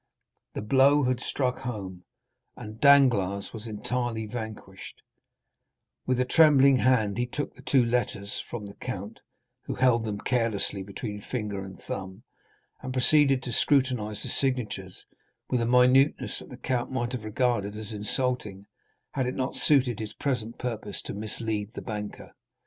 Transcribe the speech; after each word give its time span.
The 0.55 0.63
blow 0.63 1.03
had 1.03 1.19
struck 1.19 1.59
home, 1.59 2.05
and 2.57 2.81
Danglars 2.81 3.53
was 3.53 3.67
entirely 3.67 4.25
vanquished; 4.25 4.99
with 6.07 6.19
a 6.19 6.25
trembling 6.25 6.77
hand 6.77 7.19
he 7.19 7.27
took 7.27 7.53
the 7.53 7.61
two 7.61 7.85
letters 7.85 8.41
from 8.49 8.65
the 8.65 8.73
count, 8.73 9.19
who 9.65 9.75
held 9.75 10.03
them 10.05 10.17
carelessly 10.19 10.81
between 10.81 11.21
finger 11.21 11.63
and 11.63 11.79
thumb, 11.79 12.23
and 12.81 12.91
proceeded 12.93 13.43
to 13.43 13.53
scrutinize 13.53 14.23
the 14.23 14.29
signatures, 14.29 15.05
with 15.51 15.61
a 15.61 15.67
minuteness 15.67 16.39
that 16.39 16.49
the 16.49 16.57
count 16.57 16.91
might 16.91 17.11
have 17.11 17.23
regarded 17.23 17.75
as 17.75 17.93
insulting, 17.93 18.65
had 19.11 19.27
it 19.27 19.35
not 19.35 19.53
suited 19.55 19.99
his 19.99 20.13
present 20.13 20.57
purpose 20.57 20.99
to 21.03 21.13
mislead 21.13 21.75
the 21.75 21.81
banker. 21.83 22.33